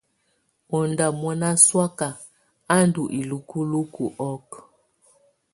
Ɔ 0.75 0.79
ndá 0.91 1.07
mɔná 1.21 1.49
sɔaka 1.65 2.07
a 2.73 2.75
ndɔ 2.87 3.03
ilúkuluku 3.19 4.03
ɔ́k. 4.29 4.49